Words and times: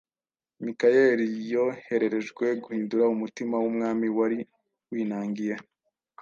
Mikayeli, 0.65 1.25
yohererejwe 1.53 2.45
guhindura 2.63 3.03
umutima 3.15 3.53
w’umwami 3.61 4.07
wari 4.17 4.39
winangiye 4.91 5.55